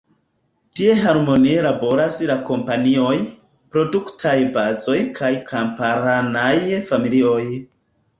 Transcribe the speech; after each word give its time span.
Tie 0.77 0.93
harmonie 1.01 1.57
laboras 1.65 2.15
la 2.31 2.37
kompanioj, 2.47 3.17
produktaj 3.75 4.33
bazoj 4.55 4.97
kaj 5.21 5.31
kamparanaj 5.51 6.51
familioj. 6.89 7.45